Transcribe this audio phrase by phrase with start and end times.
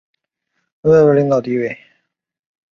[0.81, 1.77] 取得领导地位